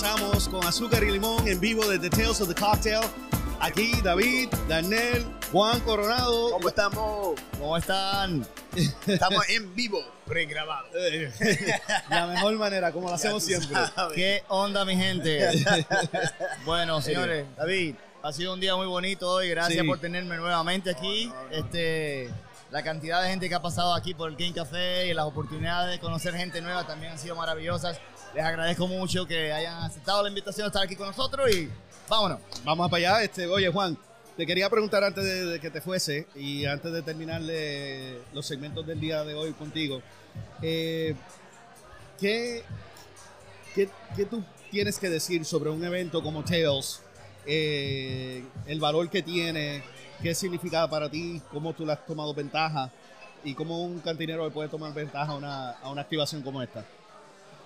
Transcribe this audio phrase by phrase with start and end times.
[0.00, 3.00] regresamos con azúcar y limón en vivo desde Tales of the Cocktail.
[3.58, 6.52] Aquí David, Daniel, Juan Coronado.
[6.52, 7.40] ¿Cómo estamos?
[7.58, 8.46] ¿Cómo están?
[9.08, 10.86] Estamos en vivo, pregrabado.
[12.10, 13.76] La mejor manera, como lo hacemos siempre.
[14.14, 15.64] ¿Qué onda, mi gente?
[16.64, 19.48] bueno, señores, David, ha sido un día muy bonito hoy.
[19.48, 19.86] Gracias Sí.
[19.86, 21.32] por tenerme nuevamente aquí.
[21.50, 22.30] Este,
[22.70, 25.92] la cantidad de gente que ha pasado aquí por el Game Café y las oportunidades
[25.92, 27.98] de conocer gente nueva también han sido maravillosas.
[28.34, 31.70] Les agradezco mucho que hayan aceptado la invitación a estar aquí con nosotros y
[32.08, 32.40] vámonos.
[32.64, 33.22] Vamos para allá.
[33.22, 33.96] Este, oye, Juan,
[34.36, 38.46] te quería preguntar antes de, de que te fuese y antes de terminar eh, los
[38.46, 40.02] segmentos del día de hoy contigo.
[40.62, 41.14] eh,
[42.20, 42.64] ¿qué,
[43.74, 47.00] qué, qué tú tienes que decir sobre un evento como Tales?
[47.46, 49.82] Eh, el valor que tiene,
[50.22, 52.90] qué significa para ti, cómo tú le has tomado ventaja
[53.44, 56.84] y cómo un cantinero le puede tomar ventaja a una, a una activación como esta.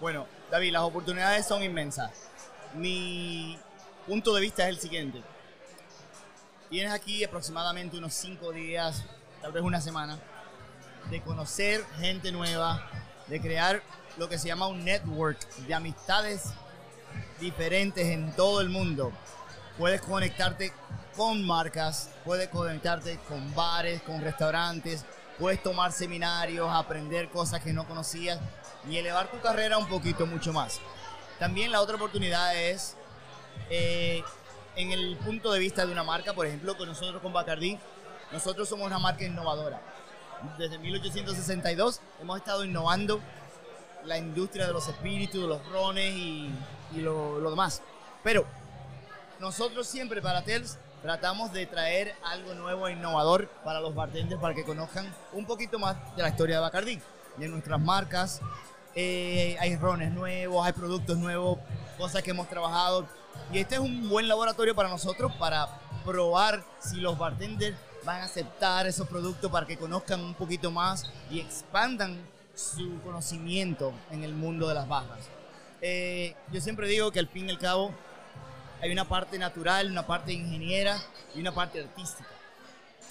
[0.00, 2.10] Bueno, David, las oportunidades son inmensas.
[2.74, 3.58] Mi
[4.06, 5.22] punto de vista es el siguiente.
[6.70, 9.04] Tienes aquí aproximadamente unos cinco días,
[9.40, 10.18] tal vez una semana,
[11.10, 12.88] de conocer gente nueva,
[13.28, 13.82] de crear
[14.16, 16.44] lo que se llama un network de amistades
[17.40, 19.12] diferentes en todo el mundo.
[19.78, 20.72] Puedes conectarte
[21.16, 25.04] con marcas, puedes conectarte con bares, con restaurantes,
[25.38, 28.38] puedes tomar seminarios, aprender cosas que no conocías
[28.88, 30.78] y elevar tu carrera un poquito mucho más.
[31.38, 32.96] También la otra oportunidad es
[33.70, 34.22] eh,
[34.76, 37.78] en el punto de vista de una marca, por ejemplo, con nosotros con Bacardi,
[38.30, 39.80] nosotros somos una marca innovadora.
[40.58, 43.20] Desde 1862 hemos estado innovando
[44.04, 46.50] la industria de los espíritus, los rones y,
[46.94, 47.82] y lo demás.
[48.22, 48.46] Pero
[49.42, 54.54] nosotros siempre para Tels tratamos de traer algo nuevo e innovador para los bartenders para
[54.54, 57.00] que conozcan un poquito más de la historia de Bacardi,
[57.38, 58.40] de nuestras marcas.
[58.94, 61.58] Eh, hay rones nuevos, hay productos nuevos,
[61.98, 63.08] cosas que hemos trabajado.
[63.52, 65.66] Y este es un buen laboratorio para nosotros para
[66.04, 71.10] probar si los bartenders van a aceptar esos productos para que conozcan un poquito más
[71.32, 72.16] y expandan
[72.54, 75.18] su conocimiento en el mundo de las bajas.
[75.80, 77.92] Eh, yo siempre digo que al fin y al cabo
[78.82, 81.00] hay una parte natural, una parte ingeniera
[81.36, 82.28] y una parte artística.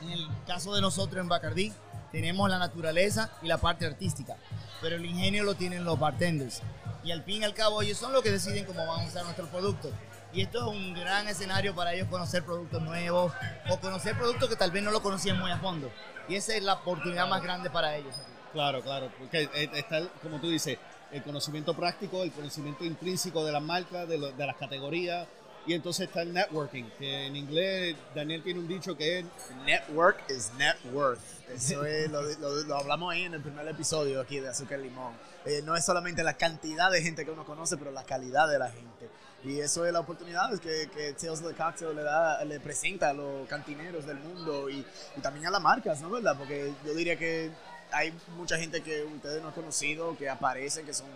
[0.00, 1.72] En el caso de nosotros en Bacardí,
[2.10, 4.36] tenemos la naturaleza y la parte artística,
[4.80, 6.62] pero el ingenio lo tienen los bartenders.
[7.04, 9.22] Y al fin y al cabo ellos son los que deciden cómo van a usar
[9.22, 9.92] nuestros productos.
[10.32, 13.32] Y esto es un gran escenario para ellos conocer productos nuevos
[13.70, 15.92] o conocer productos que tal vez no lo conocían muy a fondo.
[16.28, 18.14] Y esa es la oportunidad más grande para ellos.
[18.16, 18.32] aquí.
[18.52, 20.76] Claro, claro, porque eh, está, como tú dices,
[21.12, 25.28] el conocimiento práctico, el conocimiento intrínseco de las marcas, de, de las categorías,
[25.66, 29.24] y entonces está el networking, que en inglés Daniel tiene un dicho que es,
[29.64, 31.20] Network is net worth.
[31.54, 35.12] Eso es, lo, lo- lo hablamos ahí en el primer episodio aquí de Azúcar Limón.
[35.44, 38.58] Eh, no es solamente la cantidad de gente que uno conoce, pero la calidad de
[38.58, 39.08] la gente.
[39.44, 43.10] Y eso es la oportunidad que, que Tales of the Cocktail le, da, le presenta
[43.10, 44.86] a los cantineros del mundo y,
[45.16, 46.10] y también a las marcas, ¿no?
[46.10, 46.36] ¿Verdad?
[46.38, 47.50] Porque yo diría que
[47.92, 51.06] hay mucha gente que ustedes no han conocido, que aparecen, que son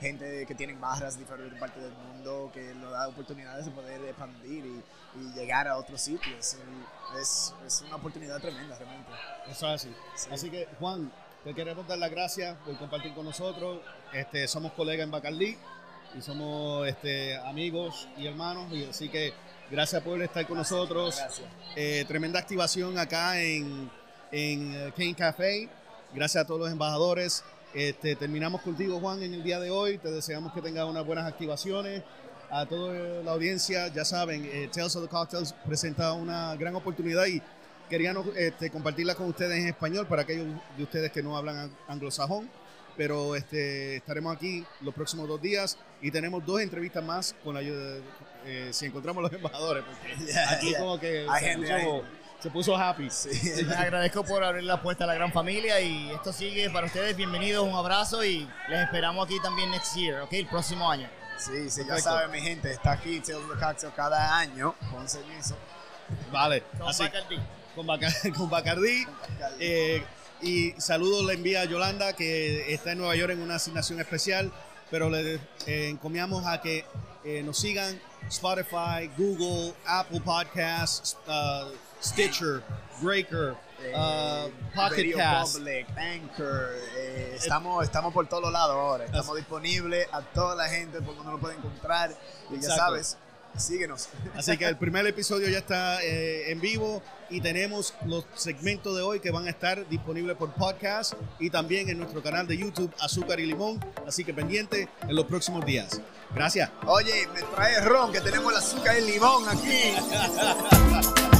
[0.00, 4.02] gente que tienen barras de diferentes partes del mundo, que nos da oportunidades de poder
[4.04, 4.82] expandir y,
[5.20, 6.56] y llegar a otros sitios.
[7.18, 9.10] Es, es una oportunidad tremenda, realmente.
[9.50, 9.94] eso es así.
[10.14, 10.28] Sí.
[10.32, 11.10] Así que Juan,
[11.44, 13.80] te queremos dar las gracias por compartir con nosotros,
[14.12, 15.56] este, somos colegas en Bacardí
[16.16, 19.32] y somos este, amigos y hermanos, y así que
[19.70, 21.16] gracias por estar con nosotros.
[21.16, 21.48] Gracias.
[21.76, 23.90] Eh, tremenda activación acá en,
[24.32, 25.68] en eh, Kane Café.
[26.14, 27.44] Gracias a todos los embajadores.
[27.74, 29.98] Este, terminamos contigo, Juan, en el día de hoy.
[29.98, 32.02] Te deseamos que tengas unas buenas activaciones.
[32.50, 37.26] A toda la audiencia, ya saben, eh, Tales of the Cocktails presenta una gran oportunidad
[37.26, 37.42] y
[37.90, 40.46] queríamos este, compartirla con ustedes en español para aquellos
[40.76, 42.48] de ustedes que no hablan ang- anglosajón.
[42.96, 47.60] Pero este, estaremos aquí los próximos dos días y tenemos dos entrevistas más con la
[47.60, 48.00] ayuda de,
[48.46, 50.78] eh, si encontramos los embajadores, porque Ya, aquí ya.
[50.78, 52.02] como que Hay gente, hay gente.
[52.40, 53.08] Se puso happy.
[53.10, 53.28] Sí.
[53.64, 57.16] Les agradezco por abrir la puerta a la gran familia y esto sigue para ustedes.
[57.16, 60.32] Bienvenidos, un abrazo y les esperamos aquí también next year, ¿ok?
[60.32, 61.08] El próximo año.
[61.38, 65.06] Sí, sí, ya saben, mi gente, está aquí Tales of the Cocktail cada año con
[65.06, 65.56] permiso.
[66.30, 67.38] Vale, Con así Bacardi.
[67.74, 69.04] con, Baca- con Bacardí.
[69.58, 70.02] Eh,
[70.40, 74.52] y saludos le envía a Yolanda, que está en Nueva York en una asignación especial,
[74.90, 75.34] pero le
[75.66, 76.84] eh, encomiamos a que
[77.24, 81.66] eh, nos sigan Spotify, Google, Apple Podcasts, uh,
[82.06, 82.62] Stitcher,
[83.00, 83.56] Breaker,
[83.94, 85.58] uh, Pocket Cast.
[85.58, 89.04] Public, Anchor, eh, estamos, estamos por todos lados ahora.
[89.04, 92.14] Estamos disponibles a toda la gente por donde lo pueden encontrar.
[92.50, 93.16] Y ya sabes,
[93.56, 94.08] Síguenos.
[94.34, 99.02] Así que el primer episodio ya está eh, en vivo y tenemos los segmentos de
[99.02, 102.92] hoy que van a estar disponibles por podcast y también en nuestro canal de YouTube
[103.00, 103.82] Azúcar y Limón.
[104.06, 106.00] Así que pendiente en los próximos días.
[106.34, 106.70] Gracias.
[106.86, 109.94] Oye, me trae ron, que tenemos el azúcar y el limón aquí.